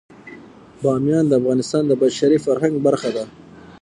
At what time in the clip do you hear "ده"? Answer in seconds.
3.15-3.23